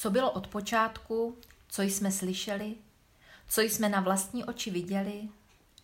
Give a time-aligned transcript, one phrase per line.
[0.00, 2.74] co bylo od počátku, co jsme slyšeli,
[3.48, 5.28] co jsme na vlastní oči viděli,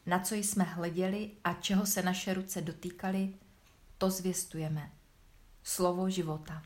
[0.07, 3.35] na co jsme hleděli a čeho se naše ruce dotýkaly,
[3.99, 4.91] to zvěstujeme.
[5.63, 6.63] Slovo života.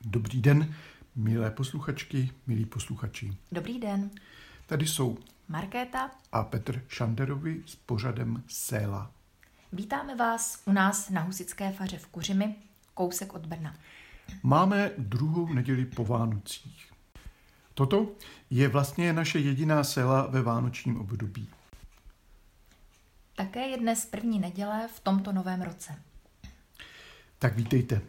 [0.00, 0.74] Dobrý den,
[1.16, 3.36] milé posluchačky, milí posluchači.
[3.52, 4.10] Dobrý den.
[4.66, 5.18] Tady jsou
[5.48, 9.12] Markéta a Petr Šanderovi s pořadem Séla.
[9.72, 12.54] Vítáme vás u nás na Husické faře v Kuřimi,
[12.94, 13.74] kousek od Brna.
[14.42, 16.92] Máme druhou neděli po Vánocích.
[17.74, 18.12] Toto
[18.50, 21.48] je vlastně naše jediná sela ve vánočním období.
[23.36, 26.02] Také je dnes první neděle v tomto novém roce.
[27.38, 28.00] Tak vítejte.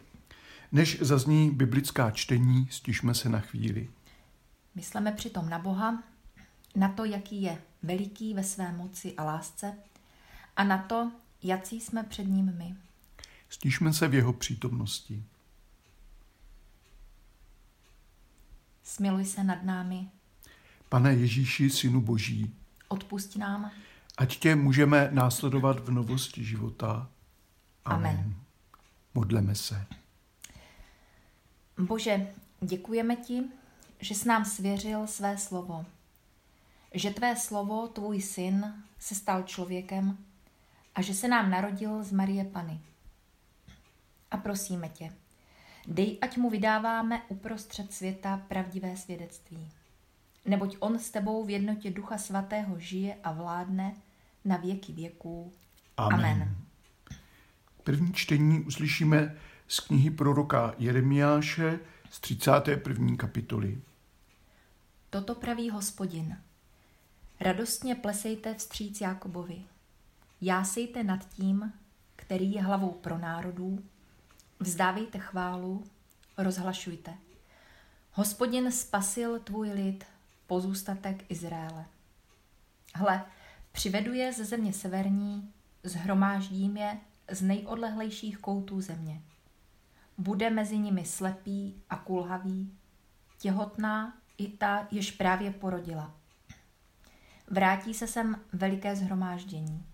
[0.72, 3.88] Než zazní biblická čtení, stižme se na chvíli.
[4.74, 6.02] Myslíme přitom na Boha,
[6.74, 9.74] na to, jaký je veliký ve své moci a lásce
[10.56, 11.12] a na to,
[11.42, 12.74] jací jsme před ním my.
[13.48, 15.24] Stižme se v jeho přítomnosti.
[18.84, 20.08] Smiluj se nad námi.
[20.88, 22.54] Pane Ježíši, Synu Boží,
[22.88, 23.70] Odpusť nám.
[24.18, 27.08] ať tě můžeme následovat v novosti života.
[27.84, 28.34] Amen.
[29.14, 29.86] Modleme se.
[31.78, 32.26] Bože,
[32.60, 33.42] děkujeme ti,
[34.00, 35.86] že jsi nám svěřil své slovo.
[36.94, 40.18] Že tvé slovo, tvůj syn, se stal člověkem
[40.94, 42.80] a že se nám narodil z Marie Pany.
[44.30, 45.12] A prosíme tě,
[45.88, 49.68] dej, ať mu vydáváme uprostřed světa pravdivé svědectví.
[50.44, 53.94] Neboť on s tebou v jednotě Ducha Svatého žije a vládne
[54.44, 55.52] na věky věků.
[55.96, 56.56] Amen.
[57.84, 59.36] První čtení uslyšíme
[59.68, 61.78] z knihy proroka Jeremiáše
[62.10, 63.16] z 31.
[63.16, 63.82] kapitoly.
[65.10, 66.38] Toto praví hospodin.
[67.40, 69.62] Radostně plesejte vstříc Jakobovi.
[70.40, 71.72] Jásejte nad tím,
[72.16, 73.78] který je hlavou pro národů.
[74.60, 75.84] Vzdávejte chválu,
[76.38, 77.14] rozhlašujte.
[78.12, 80.04] Hospodin spasil tvůj lid,
[80.46, 81.84] pozůstatek Izraele.
[82.94, 83.24] Hle,
[83.72, 85.52] přivedu je ze země severní,
[85.82, 86.98] zhromáždím je
[87.30, 89.20] z nejodlehlejších koutů země.
[90.18, 92.72] Bude mezi nimi slepý a kulhavý,
[93.38, 96.14] těhotná i ta, jež právě porodila.
[97.50, 99.86] Vrátí se sem veliké zhromáždění.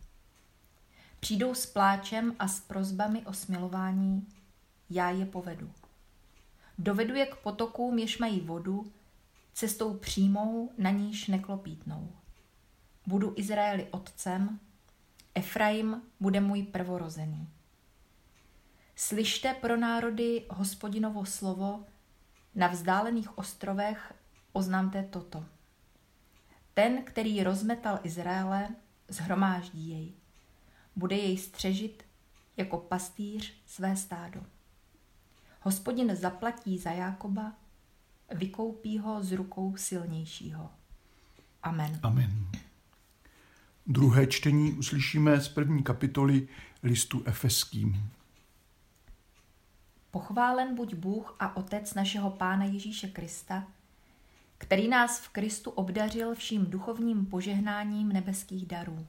[1.21, 4.27] Přijdou s pláčem a s prozbami o smilování,
[4.91, 5.73] já je povedu.
[6.79, 8.93] Dovedu je k potokům, jež mají vodu,
[9.53, 12.13] cestou přímou, na níž neklopítnou.
[13.07, 14.61] Budu Izraeli otcem,
[15.35, 17.49] Efraim bude můj prvorozený.
[18.97, 21.85] Slyšte pro národy hospodinovo slovo,
[22.55, 24.15] na vzdálených ostrovech
[24.53, 25.45] oznámte toto.
[26.75, 28.69] Ten, který rozmetal Izraele,
[29.09, 30.13] zhromáždí jej.
[30.97, 32.05] Bude jej střežit
[32.57, 34.41] jako pastýř své stádo.
[35.61, 37.53] Hospodin zaplatí za Jákoba,
[38.31, 40.71] vykoupí ho z rukou silnějšího.
[41.63, 42.01] Amen.
[42.03, 42.47] Amen.
[43.87, 46.49] Druhé čtení uslyšíme z první kapitoly
[46.83, 48.11] listu Efeským.
[50.11, 53.67] Pochválen buď Bůh a Otec našeho Pána Ježíše Krista,
[54.59, 59.07] který nás v Kristu obdařil vším duchovním požehnáním nebeských darů.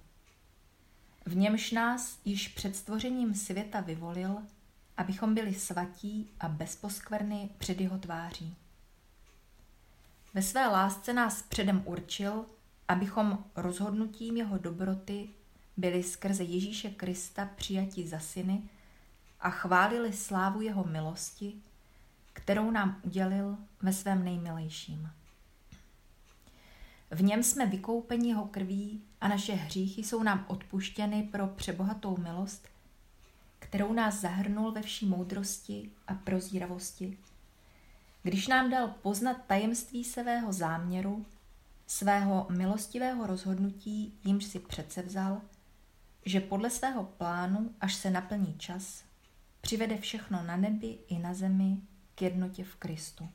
[1.26, 4.38] V němž nás již před stvořením světa vyvolil,
[5.02, 8.56] abychom byli svatí a bezposkvrny před jeho tváří.
[10.34, 12.46] Ve své lásce nás předem určil,
[12.88, 15.30] abychom rozhodnutím jeho dobroty
[15.78, 18.62] byli skrze Ježíše Krista přijati za syny
[19.40, 21.54] a chválili slávu jeho milosti,
[22.34, 25.10] kterou nám udělil ve svém nejmilejším.
[27.12, 32.68] V něm jsme vykoupeni jeho krví a naše hříchy jsou nám odpuštěny pro přebohatou milost,
[33.62, 37.18] kterou nás zahrnul ve vší moudrosti a prozíravosti,
[38.24, 41.26] když nám dal poznat tajemství svého záměru,
[41.88, 45.42] svého milostivého rozhodnutí, jimž si předsevzal,
[46.26, 49.04] že podle svého plánu, až se naplní čas,
[49.62, 51.78] přivede všechno na nebi i na zemi
[52.16, 53.30] k jednotě v Kristu.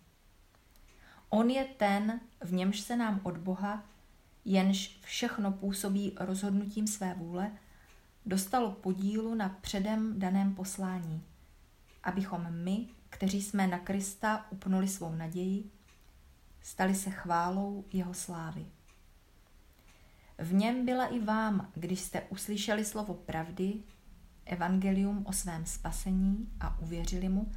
[1.29, 3.84] On je ten, v němž se nám od Boha,
[4.44, 7.50] jenž všechno působí rozhodnutím své vůle,
[8.26, 11.23] dostalo podílu na předem daném poslání,
[12.02, 15.70] abychom my, kteří jsme na Krista upnuli svou naději,
[16.62, 18.67] stali se chválou jeho slávy.
[20.38, 23.75] V něm byla i vám, když jste uslyšeli slovo pravdy,
[24.44, 27.52] evangelium o svém spasení a uvěřili mu,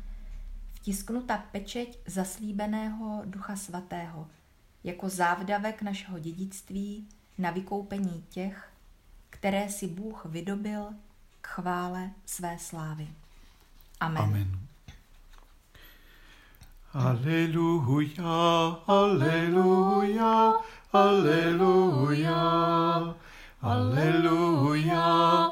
[0.73, 4.27] vtisknuta pečeť zaslíbeného Ducha Svatého,
[4.83, 7.07] jako závdavek našeho dědictví
[7.37, 8.73] na vykoupení těch,
[9.39, 10.85] které si Bůh vydobil
[11.41, 13.07] k chvále své slávy.
[13.99, 14.23] Amen.
[14.23, 14.59] Amen.
[16.93, 18.23] Aleluja,
[18.87, 20.53] aleluja,
[20.93, 22.35] aleluja,
[23.61, 25.05] aleluja,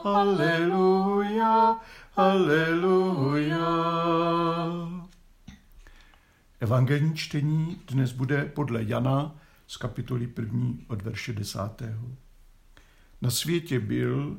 [0.03, 1.81] aleluja,
[2.15, 3.67] aleluja.
[6.59, 9.35] Evangelní čtení dnes bude podle Jana
[9.67, 10.59] z kapitoly 1.
[10.87, 11.59] od verše 10.
[13.21, 14.37] Na světě byl,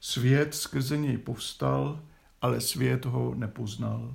[0.00, 2.02] svět skrze něj povstal,
[2.42, 4.14] ale svět ho nepoznal.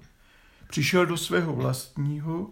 [0.69, 2.49] Přišel do svého vlastního,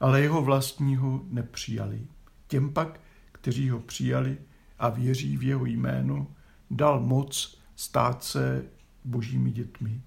[0.00, 2.06] ale jeho vlastního nepřijali.
[2.48, 3.00] Těm pak,
[3.32, 4.38] kteří ho přijali
[4.78, 6.26] a věří v jeho jméno,
[6.70, 8.64] dal moc stát se
[9.04, 10.00] božími dětmi.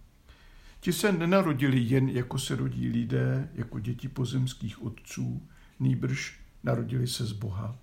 [0.80, 5.48] Ti se nenarodili jen jako se rodí lidé, jako děti pozemských otců,
[5.80, 7.78] nýbrž narodili se z Boha.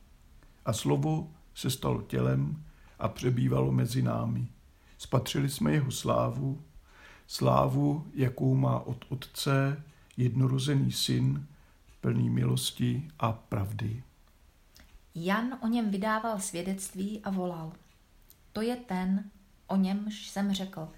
[0.64, 2.64] A slovo se stalo tělem
[2.98, 4.48] a přebývalo mezi námi.
[4.98, 6.62] Spatřili jsme jeho slávu,
[7.26, 9.82] slávu, jakou má od Otce
[10.16, 11.46] jednorozený syn,
[12.00, 14.02] plný milosti a pravdy.
[15.14, 17.72] Jan o něm vydával svědectví a volal.
[18.52, 19.31] To je ten,
[19.66, 20.88] o němž jsem řekl,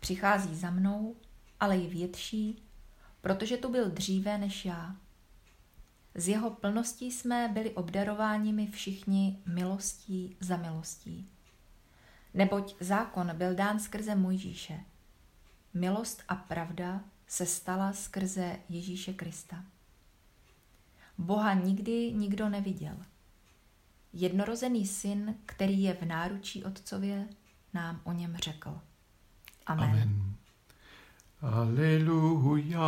[0.00, 1.16] přichází za mnou,
[1.60, 2.62] ale je větší,
[3.20, 4.96] protože tu byl dříve než já.
[6.14, 11.28] Z jeho plností jsme byli obdarováni my všichni milostí za milostí.
[12.34, 14.80] Neboť zákon byl dán skrze Mojžíše.
[15.74, 19.64] Milost a pravda se stala skrze Ježíše Krista.
[21.18, 22.96] Boha nikdy nikdo neviděl.
[24.12, 27.28] Jednorozený syn, který je v náručí otcově,
[27.74, 28.80] nám o něm řekl.
[29.66, 29.90] Amen.
[29.90, 30.34] Amen.
[31.42, 32.80] Aleluja,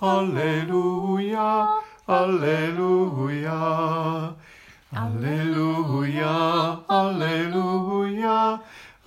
[0.00, 1.68] aleluja,
[2.06, 3.56] aleluja,
[4.92, 6.34] aleluja,
[6.88, 8.60] aleluja,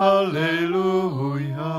[0.04, 1.74] aleluja.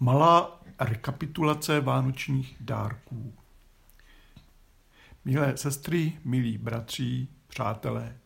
[0.00, 3.34] Malá rekapitulace vánočních dárků.
[5.24, 8.16] Milé sestry, milí bratři, přátelé,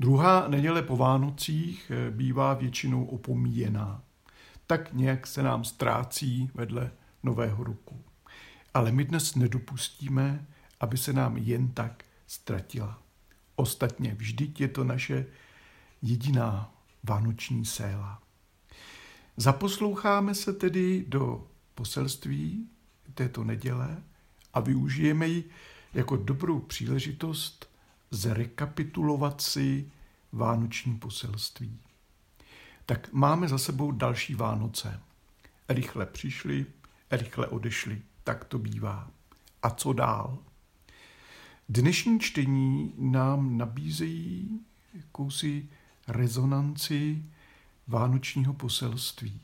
[0.00, 4.02] druhá neděle po Vánocích eh, bývá většinou opomíjená.
[4.66, 6.90] Tak nějak se nám ztrácí vedle
[7.22, 8.04] nového roku.
[8.74, 10.46] Ale my dnes nedopustíme,
[10.80, 13.05] aby se nám jen tak ztratila.
[13.56, 15.26] Ostatně vždyť je to naše
[16.02, 18.22] jediná vánoční séla.
[19.36, 22.68] Zaposloucháme se tedy do poselství
[23.14, 24.02] této neděle
[24.54, 25.50] a využijeme ji
[25.94, 27.70] jako dobrou příležitost
[28.10, 29.90] zrekapitulovat si
[30.32, 31.78] vánoční poselství.
[32.86, 35.00] Tak máme za sebou další Vánoce.
[35.68, 36.66] Rychle přišli,
[37.10, 38.02] rychle odešli.
[38.24, 39.10] Tak to bývá.
[39.62, 40.38] A co dál?
[41.68, 44.60] Dnešní čtení nám nabízejí
[44.94, 45.68] jakousi
[46.08, 47.24] rezonanci
[47.86, 49.40] vánočního poselství.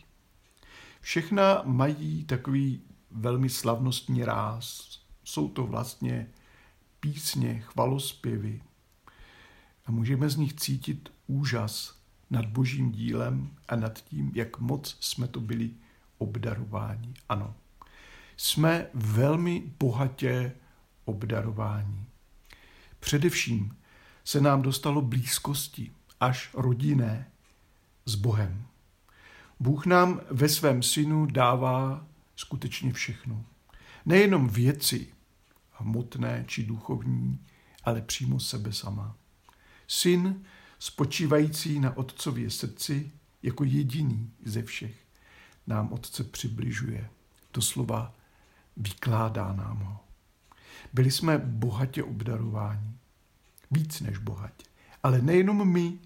[1.01, 2.81] Všechna mají takový
[3.11, 4.99] velmi slavnostní ráz.
[5.25, 6.27] Jsou to vlastně
[7.01, 8.63] písně, chvalospěvy.
[9.87, 11.99] A můžeme z nich cítit úžas
[12.31, 15.71] nad božím dílem a nad tím, jak moc jsme to byli
[16.19, 17.15] obdarováni.
[17.29, 17.55] Ano,
[18.37, 20.53] jsme velmi bohatě
[21.05, 22.12] obdarováni.
[23.03, 23.77] Především
[24.25, 27.31] se nám dostalo blízkosti, až rodinné,
[28.07, 28.67] s Bohem.
[29.61, 32.07] Bůh nám ve svém synu dává
[32.37, 33.45] skutečně všechno.
[34.07, 35.09] Nejenom věci,
[35.73, 37.39] hmotné či duchovní,
[37.85, 39.17] ale přímo sebe sama.
[39.89, 40.45] Syn,
[40.79, 44.97] spočívající na otcově srdci, jako jediný ze všech,
[45.67, 47.11] nám otce přibližuje.
[47.51, 48.15] To slova
[48.77, 50.02] vykládá nám ho.
[50.93, 52.91] Byli jsme bohatě obdarováni.
[53.71, 54.67] Víc než bohatě.
[55.03, 55.99] Ale nejenom my,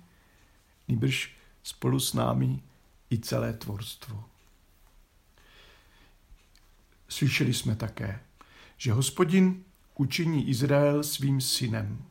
[0.89, 2.63] nýbrž spolu s námi
[3.11, 4.25] i celé tvorstvo.
[7.09, 8.21] Slyšeli jsme také,
[8.77, 9.65] že hospodin
[9.95, 12.05] učiní Izrael svým synem.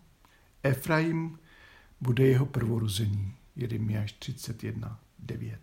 [0.64, 1.40] Efraim
[2.02, 3.36] bude jeho prvorozený.
[3.56, 5.60] Jeremiáš 31, 9.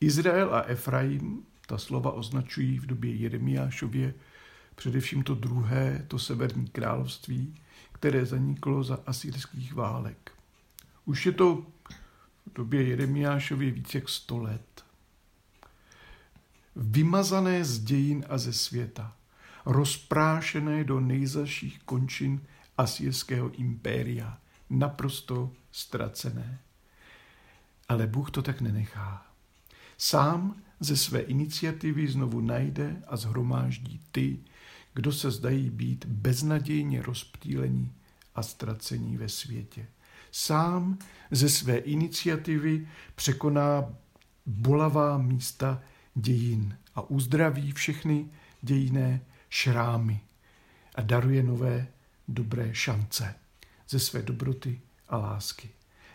[0.00, 4.14] Izrael a Efraim, ta slova označují v době Jeremiášově
[4.82, 7.54] především to druhé, to severní království,
[7.92, 10.32] které zaniklo za asýrských válek.
[11.04, 11.56] Už je to
[12.46, 14.84] v době Jeremiášově více jak sto let.
[16.76, 19.16] Vymazané z dějin a ze světa,
[19.66, 22.40] rozprášené do nejzaších končin
[22.78, 24.38] asýrského impéria,
[24.70, 26.58] naprosto ztracené.
[27.88, 29.26] Ale Bůh to tak nenechá.
[29.98, 34.38] Sám ze své iniciativy znovu najde a zhromáždí ty,
[34.94, 37.92] kdo se zdají být beznadějně rozptýlení
[38.34, 39.86] a ztracení ve světě.
[40.30, 40.98] Sám
[41.30, 43.94] ze své iniciativy překoná
[44.46, 45.82] bolavá místa
[46.14, 48.28] dějin a uzdraví všechny
[48.62, 50.20] dějiné šrámy
[50.94, 51.86] a daruje nové
[52.28, 53.34] dobré šance
[53.88, 55.70] ze své dobroty a lásky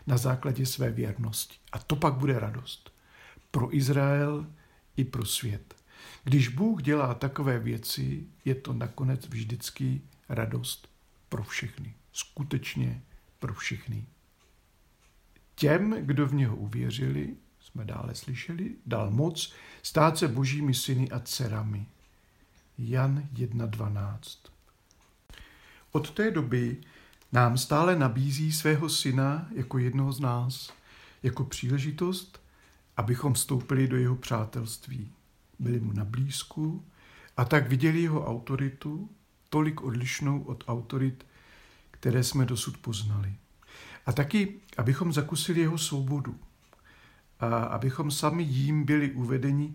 [0.06, 1.56] na základě své věrnosti.
[1.72, 2.92] A to pak bude radost
[3.50, 4.46] pro Izrael
[4.96, 5.74] i pro svět.
[6.24, 10.88] Když Bůh dělá takové věci, je to nakonec vždycky radost
[11.28, 11.94] pro všechny.
[12.12, 13.02] Skutečně
[13.38, 14.06] pro všechny.
[15.54, 19.52] Těm, kdo v něho uvěřili, jsme dále slyšeli, dal moc
[19.82, 21.86] stát se božími syny a dcerami.
[22.78, 24.18] Jan 1.12
[25.92, 26.76] Od té doby
[27.32, 30.72] nám stále nabízí svého syna jako jednoho z nás,
[31.22, 32.42] jako příležitost,
[32.96, 35.12] abychom vstoupili do jeho přátelství.
[35.58, 36.84] Byli mu na blízku
[37.36, 39.10] a tak viděli jeho autoritu,
[39.48, 41.26] tolik odlišnou od autorit,
[41.90, 43.34] které jsme dosud poznali.
[44.06, 46.38] A taky, abychom zakusili jeho svobodu
[47.40, 49.74] a abychom sami jím byli uvedeni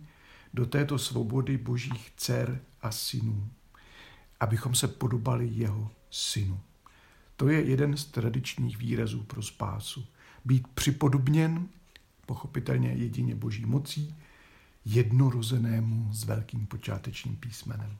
[0.53, 3.49] do této svobody božích dcer a synů.
[4.39, 6.59] Abychom se podobali jeho synu.
[7.35, 10.05] To je jeden z tradičních výrazů pro spásu.
[10.45, 11.67] Být připodobněn,
[12.25, 14.15] pochopitelně jedině boží mocí,
[14.85, 17.97] jednorozenému s velkým počátečním písmenem.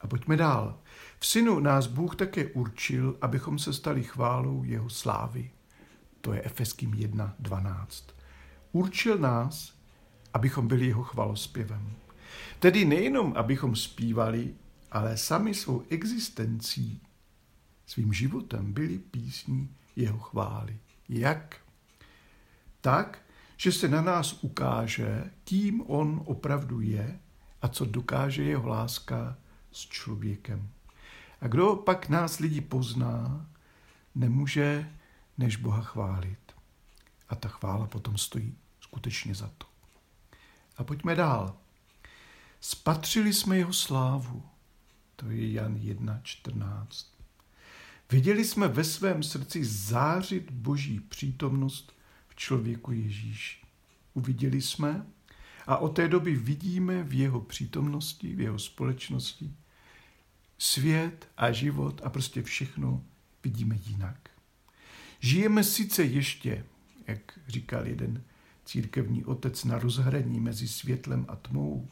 [0.00, 0.78] A pojďme dál.
[1.18, 5.50] V synu nás Bůh také určil, abychom se stali chválou jeho slávy.
[6.20, 7.86] To je Efeským 1.12.
[8.72, 9.74] Určil nás,
[10.34, 11.92] abychom byli jeho chvalospěvem.
[12.58, 14.54] Tedy nejenom, abychom zpívali,
[14.92, 17.00] ale sami svou existencí,
[17.86, 20.78] svým životem byli písní jeho chvály.
[21.08, 21.56] Jak?
[22.80, 23.23] Tak,
[23.56, 27.20] že se na nás ukáže, kým on opravdu je
[27.62, 29.36] a co dokáže jeho láska
[29.72, 30.68] s člověkem.
[31.40, 33.46] A kdo pak nás lidi pozná,
[34.14, 34.90] nemůže
[35.38, 36.38] než Boha chválit.
[37.28, 39.66] A ta chvála potom stojí skutečně za to.
[40.76, 41.56] A pojďme dál.
[42.60, 44.42] Spatřili jsme jeho slávu.
[45.16, 46.86] To je Jan 1.14.
[48.10, 51.92] Viděli jsme ve svém srdci zářit boží přítomnost
[52.36, 53.58] člověku Ježíši.
[54.14, 55.06] Uviděli jsme
[55.66, 59.54] a od té doby vidíme v jeho přítomnosti, v jeho společnosti
[60.58, 63.04] svět a život a prostě všechno
[63.44, 64.30] vidíme jinak.
[65.20, 66.64] Žijeme sice ještě,
[67.06, 68.22] jak říkal jeden
[68.64, 71.88] církevní otec, na rozhraní mezi světlem a tmou,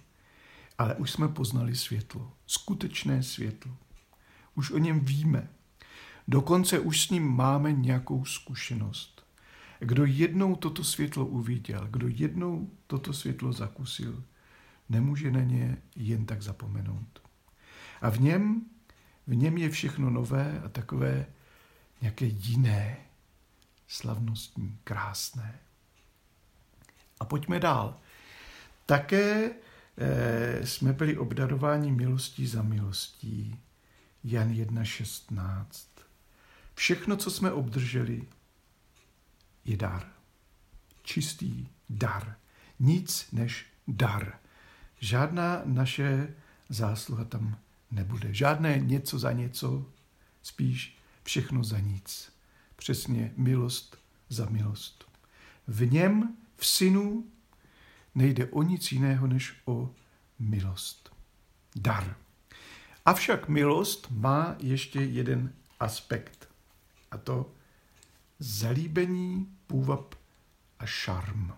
[0.78, 3.76] ale už jsme poznali světlo, skutečné světlo.
[4.54, 5.48] Už o něm víme.
[6.28, 9.21] Dokonce už s ním máme nějakou zkušenost.
[9.84, 14.24] Kdo jednou toto světlo uviděl, kdo jednou toto světlo zakusil,
[14.88, 17.22] nemůže na ně jen tak zapomenout.
[18.00, 18.64] A v něm,
[19.26, 21.26] v něm je všechno nové a takové
[22.00, 22.96] nějaké jiné,
[23.88, 25.58] slavnostní, krásné.
[27.20, 28.00] A pojďme dál.
[28.86, 29.50] Také
[29.96, 33.58] e, jsme byli obdarováni milostí za milostí.
[34.24, 35.64] Jan 1.16.
[36.74, 38.26] Všechno, co jsme obdrželi,
[39.64, 40.12] je dar.
[41.02, 42.36] Čistý dar.
[42.78, 44.38] Nic než dar.
[45.00, 46.34] Žádná naše
[46.68, 47.58] zásluha tam
[47.90, 48.34] nebude.
[48.34, 49.86] Žádné něco za něco,
[50.42, 52.32] spíš všechno za nic.
[52.76, 53.96] Přesně milost
[54.28, 55.04] za milost.
[55.66, 57.26] V něm, v synu,
[58.14, 59.94] nejde o nic jiného než o
[60.38, 61.16] milost.
[61.76, 62.16] Dar.
[63.04, 66.48] Avšak milost má ještě jeden aspekt.
[67.10, 67.54] A to
[68.42, 70.14] zalíbení, půvab
[70.78, 71.52] a šarm.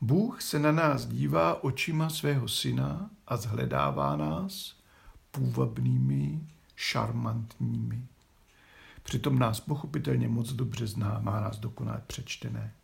[0.00, 4.76] Bůh se na nás dívá očima svého syna a zhledává nás
[5.30, 6.40] půvabnými,
[6.76, 8.06] šarmantními.
[9.02, 12.74] Přitom nás pochopitelně moc dobře zná, má nás dokonale přečtené.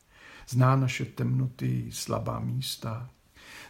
[0.48, 3.10] Zná naše temnoty, slabá místa,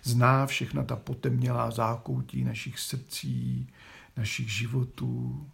[0.02, 3.73] zná všechna ta potemnělá zákoutí našich srdcí,
[4.16, 5.50] našich životů.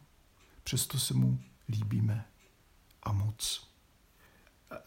[0.65, 2.25] Přesto se mu líbíme
[3.03, 3.76] a moc.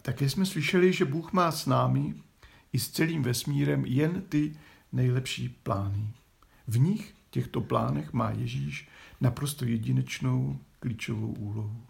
[0.01, 2.13] Také jsme slyšeli, že Bůh má s námi
[2.73, 4.55] i s celým vesmírem jen ty
[4.91, 6.07] nejlepší plány.
[6.67, 8.89] V nich těchto plánech má Ježíš
[9.21, 11.85] naprosto jedinečnou klíčovou úlohu.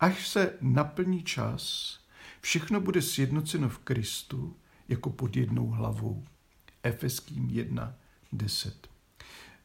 [0.00, 1.94] Až se naplní čas,
[2.40, 4.56] všechno bude sjednoceno v Kristu
[4.88, 6.24] jako pod jednou hlavou.
[6.82, 8.72] Efeským 1.10.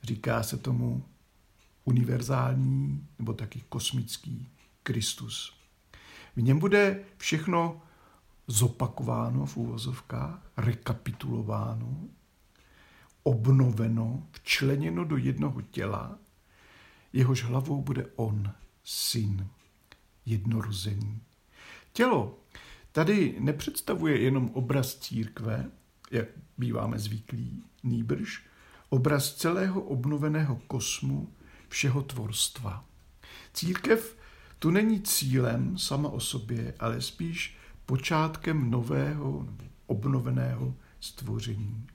[0.03, 1.05] Říká se tomu
[1.83, 4.47] univerzální nebo taky kosmický
[4.83, 5.62] Kristus.
[6.35, 7.81] V něm bude všechno
[8.47, 11.97] zopakováno v úvozovkách, rekapitulováno,
[13.23, 16.17] obnoveno, včleněno do jednoho těla,
[17.13, 18.51] jehož hlavou bude on,
[18.83, 19.47] syn,
[20.25, 21.21] jednorozený.
[21.93, 22.39] Tělo
[22.91, 25.71] tady nepředstavuje jenom obraz církve,
[26.11, 28.43] jak býváme zvyklí, nýbrž
[28.89, 31.33] obraz celého obnoveného kosmu,
[31.69, 32.85] všeho tvorstva.
[33.53, 34.17] Církev
[34.63, 41.87] tu není cílem sama o sobě, ale spíš počátkem nového nebo obnoveného stvoření.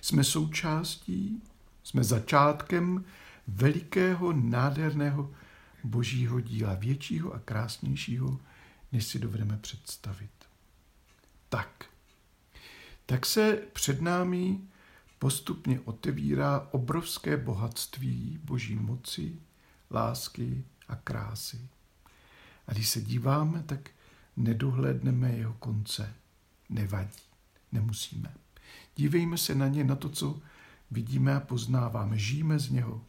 [0.00, 1.42] Jsme součástí,
[1.82, 3.04] jsme začátkem
[3.48, 5.30] velikého, nádherného
[5.84, 8.40] božího díla, většího a krásnějšího,
[8.92, 10.30] než si dovedeme představit.
[11.48, 11.84] Tak,
[13.06, 14.60] tak se před námi
[15.18, 19.36] postupně otevírá obrovské bohatství boží moci,
[19.90, 21.68] lásky a krásy.
[22.72, 23.90] Když se díváme, tak
[24.36, 26.14] nedohlédneme jeho konce.
[26.68, 27.22] Nevadí,
[27.72, 28.34] nemusíme.
[28.96, 30.40] Dívejme se na ně, na to, co
[30.90, 32.18] vidíme a poznáváme.
[32.18, 33.04] Žijeme z něho.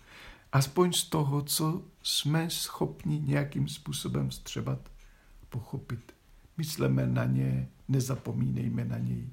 [0.52, 4.92] Aspoň z toho, co jsme schopni nějakým způsobem střebat,
[5.50, 6.14] pochopit.
[6.58, 9.30] Mysleme na ně, nezapomínejme na něj.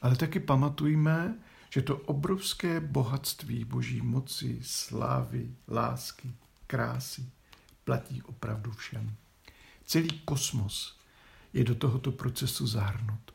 [0.00, 1.38] Ale taky pamatujme,
[1.70, 6.32] že to obrovské bohatství boží moci, slávy, lásky,
[6.66, 7.30] krásy
[7.84, 9.16] platí opravdu všem.
[9.92, 10.96] Celý kosmos
[11.52, 13.34] je do tohoto procesu zahrnut.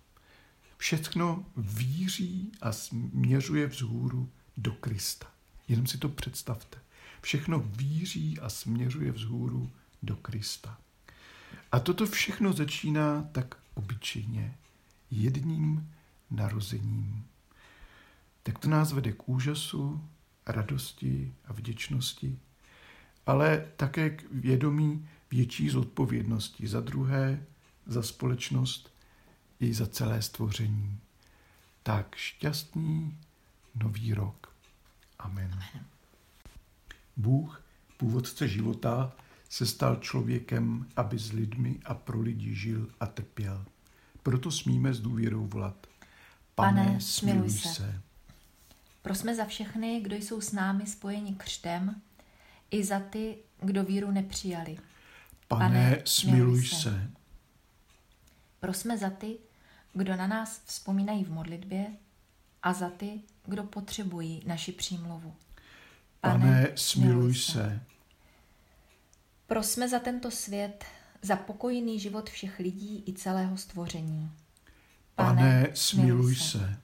[0.77, 5.27] Všechno víří a směřuje vzhůru do Krista.
[5.67, 6.77] Jenom si to představte.
[7.21, 9.71] Všechno víří a směřuje vzhůru
[10.03, 10.77] do Krista.
[11.71, 14.57] A toto všechno začíná tak obyčejně,
[15.11, 15.93] jedním
[16.31, 17.25] narozením.
[18.43, 20.09] Tak to nás vede k úžasu,
[20.45, 22.39] radosti a vděčnosti,
[23.25, 27.45] ale také k vědomí větší zodpovědnosti za druhé,
[27.85, 28.93] za společnost
[29.59, 30.99] i za celé stvoření.
[31.83, 33.17] Tak šťastný
[33.75, 34.53] nový rok.
[35.19, 35.51] Amen.
[35.53, 35.85] Amen.
[37.17, 37.63] Bůh,
[37.97, 39.11] původce života,
[39.49, 43.65] se stal člověkem, aby s lidmi a pro lidi žil a trpěl.
[44.23, 45.87] Proto smíme s důvěrou volat.
[46.55, 47.69] Pane, Pane smiluj se.
[47.69, 48.01] se.
[49.01, 52.01] Prosme za všechny, kdo jsou s námi spojeni křtem,
[52.71, 54.77] i za ty, kdo víru nepřijali.
[55.47, 56.75] Pane, Pane smiluj se.
[56.75, 57.11] se.
[58.59, 59.37] Prosme za ty,
[59.93, 61.87] kdo na nás vzpomínají v modlitbě
[62.63, 65.35] a za ty, kdo potřebují naši přímluvu.
[66.21, 67.51] Pane, Pane smiluj se.
[67.51, 67.81] se.
[69.47, 70.85] Prosme za tento svět,
[71.21, 74.31] za pokojný život všech lidí i celého stvoření.
[75.15, 76.43] Pane, Pane smiluj se.
[76.59, 76.77] se.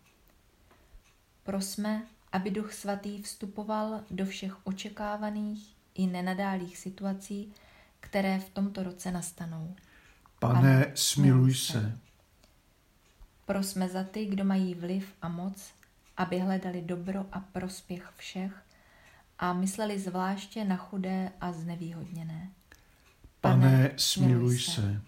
[1.44, 7.54] Prosme, aby Duch Svatý vstupoval do všech očekávaných i nenadálých situací,
[8.04, 9.76] které v tomto roce nastanou.
[10.40, 11.72] Pane, Pane smiluj se.
[11.72, 11.98] se.
[13.46, 15.74] Prosme za ty, kdo mají vliv a moc,
[16.18, 18.64] aby hledali dobro a prospěch všech
[19.40, 22.50] a mysleli zvláště na chudé a znevýhodněné.
[23.42, 24.72] Pane, Pane smiluj se.
[24.72, 25.02] se.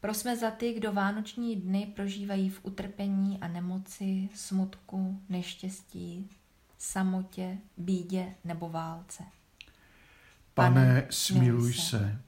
[0.00, 6.30] Prosme za ty, kdo vánoční dny prožívají v utrpení a nemoci, smutku, neštěstí,
[6.78, 9.22] samotě, bídě nebo válce.
[10.58, 12.18] Pane, smiluj se.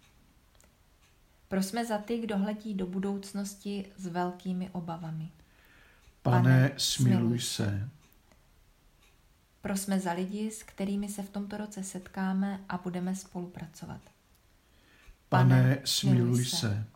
[1.48, 5.30] Prosme za ty, kdo hledí do budoucnosti s velkými obavami.
[6.22, 7.88] Pane, smiluj se.
[9.60, 14.00] Prosme za lidi, s kterými se v tomto roce setkáme a budeme spolupracovat.
[15.28, 16.86] Pane, smiluj se.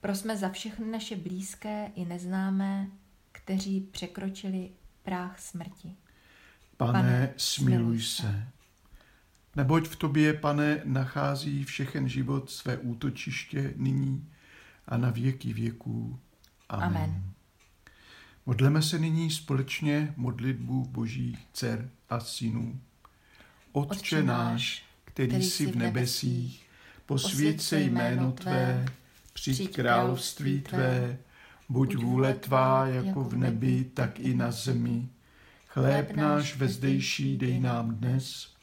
[0.00, 2.86] Prosme za všechny naše blízké i neznámé,
[3.32, 4.70] kteří překročili
[5.02, 5.96] práh smrti.
[6.76, 8.48] Pane, Pane smiluj se.
[9.58, 14.28] Neboť v tobě, pane, nachází všechen život své útočiště nyní
[14.86, 16.18] a na věky věků.
[16.68, 16.86] Amen.
[16.86, 17.22] Amen.
[18.46, 22.80] Modleme se nyní společně modlitbu boží dcer a synů.
[23.72, 26.66] Otče náš, který, který jsi v nebesích,
[27.06, 28.86] posvěď se jméno Tvé,
[29.32, 31.18] přijď království Tvé,
[31.68, 35.08] buď vůle Tvá jako v nebi, tak i na zemi.
[35.66, 38.57] Chléb náš vezdejší dej nám dnes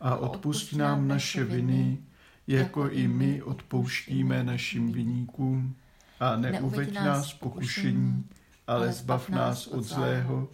[0.00, 1.98] a odpust nám naše viny,
[2.46, 5.76] jako i my odpouštíme našim viníkům.
[6.20, 8.28] A neuveď nás pokušení,
[8.66, 10.48] ale zbav nás od zlého,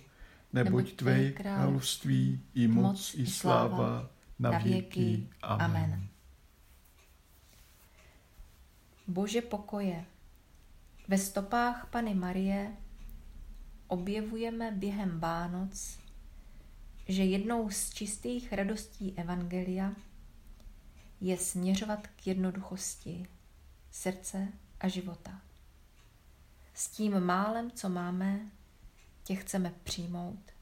[0.53, 5.29] neboť Tvé království i moc i sláva na věky.
[5.43, 6.07] Amen.
[9.07, 10.05] Bože pokoje,
[11.09, 12.73] ve stopách Pany Marie
[13.87, 15.99] objevujeme během Vánoc,
[17.09, 19.93] že jednou z čistých radostí Evangelia
[21.21, 23.29] je směřovat k jednoduchosti
[23.91, 24.49] srdce
[24.81, 25.41] a života.
[26.75, 28.51] S tím málem, co máme,
[29.25, 30.53] tě chceme přijmout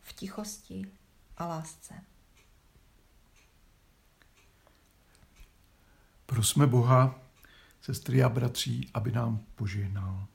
[0.00, 0.92] v tichosti
[1.36, 1.94] a lásce.
[6.26, 7.20] Prosme Boha,
[7.80, 10.26] sestry a bratří, aby nám požehnal.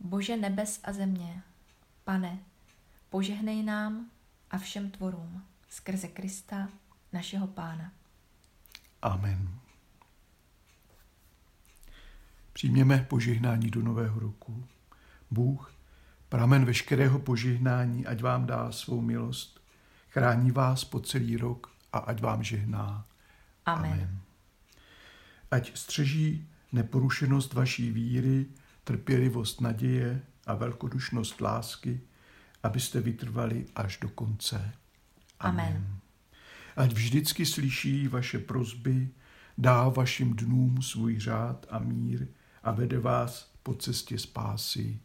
[0.00, 1.42] Bože nebes a země,
[2.04, 2.38] pane,
[3.10, 4.10] požehnej nám
[4.50, 6.68] a všem tvorům skrze Krista,
[7.12, 7.92] našeho Pána.
[9.02, 9.48] Amen.
[12.52, 14.66] Přijměme požehnání do nového roku.
[15.30, 15.74] Bůh,
[16.28, 19.60] pramen veškerého požehnání, ať vám dá svou milost,
[20.08, 23.06] chrání vás po celý rok a ať vám žehná.
[23.66, 23.92] Amen.
[23.92, 24.20] Amen.
[25.50, 28.46] Ať střeží neporušenost vaší víry,
[28.84, 32.00] trpělivost naděje a velkodušnost lásky,
[32.62, 34.72] abyste vytrvali až do konce.
[35.40, 35.66] Amen.
[35.66, 35.98] Amen.
[36.76, 39.08] Ať vždycky slyší vaše prozby,
[39.58, 42.26] dá vašim dnům svůj řád a mír
[42.62, 45.00] a vede vás po cestě spásy.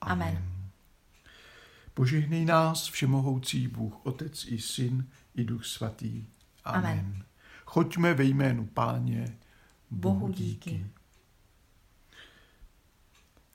[0.00, 0.28] Amen.
[0.28, 0.62] Amen.
[1.94, 6.26] Požehnej nás všemohoucí Bůh, Otec i Syn i Duch Svatý.
[6.64, 6.84] Amen.
[6.84, 7.24] Amen.
[7.64, 9.38] Choďme ve jménu Páně.
[9.90, 10.86] Bohu díky.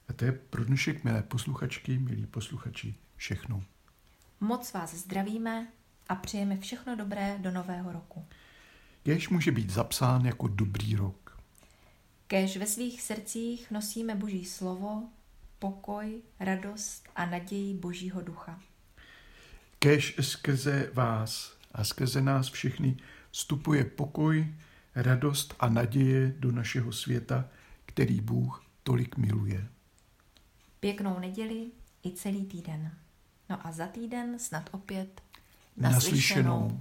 [0.08, 3.64] A to je pro dnešek, milé posluchačky, milí posluchači, všechno.
[4.40, 5.66] Moc vás zdravíme
[6.08, 8.26] a přejeme všechno dobré do nového roku.
[9.02, 11.40] Kéž může být zapsán jako dobrý rok.
[12.26, 15.08] Kéž ve svých srdcích nosíme Boží slovo,
[15.58, 18.60] pokoj, radost a naději Božího ducha.
[19.78, 22.96] Kéž skrze vás a skrze nás všechny
[23.30, 24.54] vstupuje pokoj,
[24.94, 27.48] radost a naděje do našeho světa,
[27.86, 29.68] který Bůh tolik miluje.
[30.80, 31.70] Pěknou neděli
[32.04, 32.92] i celý týden.
[33.50, 35.20] No a za týden snad opět
[35.76, 36.60] naslyšenou.
[36.60, 36.80] naslyšenou.